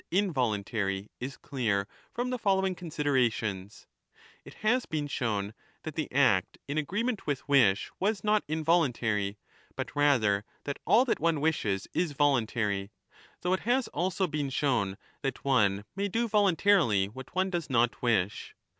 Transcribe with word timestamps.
8 0.11 0.25
1223' 0.35 0.97
involuntary 0.97 1.09
is 1.19 1.37
clear 1.37 1.87
from 2.11 2.31
the 2.31 2.39
following 2.39 2.73
considerations: 2.73 3.85
it 4.43 4.55
has 4.65 4.87
been 4.87 5.05
shown 5.05 5.49
^ 5.51 5.53
that 5.83 5.93
the 5.93 6.11
act 6.11 6.57
in 6.67 6.79
agreement 6.79 7.27
with 7.27 7.47
wish 7.47 7.91
was 7.99 8.23
not 8.23 8.43
involuntary, 8.47 9.37
but 9.75 9.95
rather 9.95 10.43
that 10.63 10.79
all 10.87 11.05
that 11.05 11.19
one 11.19 11.39
wishes 11.39 11.87
is 11.93 12.13
1224^ 12.13 12.17
voluntary, 12.17 12.91
though 13.41 13.53
it 13.53 13.59
has 13.59 13.87
also 13.89 14.25
been 14.25 14.49
shown 14.49 14.97
that 15.21 15.45
one 15.45 15.85
may 15.95 16.07
do 16.07 16.27
voluntarily 16.27 17.05
what 17.07 17.35
one 17.35 17.51
does 17.51 17.69
not 17.69 18.01
wish. 18.01 18.55